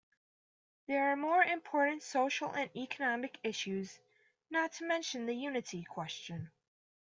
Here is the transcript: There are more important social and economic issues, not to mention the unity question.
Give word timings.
There 0.87 1.11
are 1.11 1.15
more 1.15 1.43
important 1.43 2.01
social 2.01 2.49
and 2.49 2.71
economic 2.75 3.37
issues, 3.43 3.99
not 4.49 4.71
to 4.79 4.87
mention 4.87 5.27
the 5.27 5.35
unity 5.35 5.83
question. 5.83 6.49